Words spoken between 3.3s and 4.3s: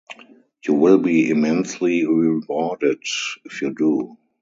if you do.